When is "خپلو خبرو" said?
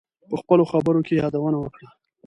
0.41-1.05